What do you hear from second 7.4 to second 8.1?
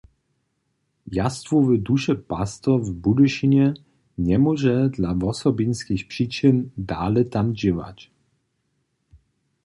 dźěłać.